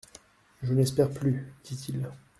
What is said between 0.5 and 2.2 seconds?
Je n'espère plus, dit-il.